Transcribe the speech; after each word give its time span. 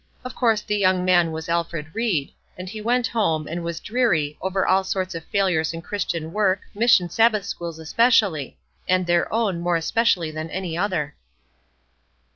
Of 0.25 0.33
course 0.33 0.61
the 0.63 0.75
young 0.77 1.05
man 1.05 1.31
was 1.31 1.47
Alfred 1.47 1.91
Ried, 1.93 2.31
and 2.57 2.67
he 2.67 2.81
went 2.81 3.05
home, 3.05 3.47
and 3.47 3.63
was 3.63 3.79
dreary, 3.79 4.35
over 4.41 4.65
all 4.65 4.83
sorts 4.83 5.13
of 5.13 5.23
failures 5.25 5.75
in 5.75 5.83
Christian 5.83 6.33
work, 6.33 6.61
mission 6.73 7.07
Sabbath 7.07 7.45
schools 7.45 7.77
especially; 7.77 8.57
and 8.87 9.05
their 9.05 9.31
own, 9.31 9.59
more 9.61 9.75
especially 9.75 10.31
than 10.31 10.49
any 10.49 10.75
other. 10.75 11.13